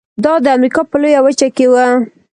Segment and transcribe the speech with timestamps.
[0.23, 1.73] دا د امریکا په لویه وچه کې و.